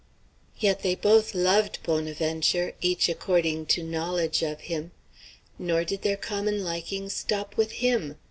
[0.57, 4.93] Yet they both loved Bonaventure, each according to knowledge of him.
[5.59, 8.15] Nor did their common likings stop with him.